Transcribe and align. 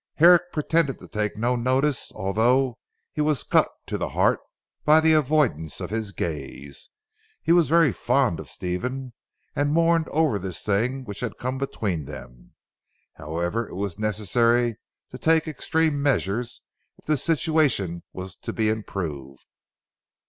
Herrick 0.15 0.51
pretended 0.51 0.97
to 0.97 1.07
take 1.07 1.37
no 1.37 1.55
notice 1.55 2.11
although 2.15 2.79
he 3.13 3.21
was 3.21 3.43
cut 3.43 3.67
to 3.85 3.99
the 3.99 4.09
heart 4.09 4.39
by 4.83 4.99
the 4.99 5.13
avoidance 5.13 5.79
of 5.79 5.91
his 5.91 6.11
gaze. 6.11 6.89
He 7.43 7.51
was 7.51 7.67
very 7.69 7.93
fond 7.93 8.39
of 8.39 8.49
Stephen, 8.49 9.13
and 9.55 9.71
mourned 9.71 10.09
over 10.09 10.39
this 10.39 10.63
thing 10.63 11.03
which 11.05 11.19
had 11.19 11.37
come 11.37 11.59
between 11.59 12.05
them. 12.05 12.55
However 13.17 13.67
it 13.69 13.75
was 13.75 13.99
necessary 13.99 14.77
to 15.11 15.19
take 15.19 15.47
extreme 15.47 16.01
measures 16.01 16.63
if 16.97 17.05
the 17.05 17.15
situation 17.15 18.01
was 18.11 18.35
to 18.37 18.51
be 18.51 18.69
improved. 18.69 19.45